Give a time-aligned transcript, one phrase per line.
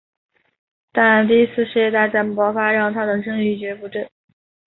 [0.91, 4.09] 但第一次世界大战爆发让他的生意一蹶不振。